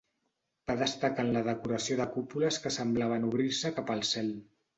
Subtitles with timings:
[0.69, 4.35] Va destacar en la decoració de cúpules que semblaven obrir-se cap al cel.